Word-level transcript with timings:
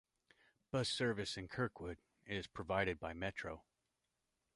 Bus 0.71 0.89
service 0.89 1.37
in 1.37 1.47
Kirkwood 1.47 1.99
is 2.25 2.47
provided 2.47 2.99
by 2.99 3.13
Metro. 3.13 3.61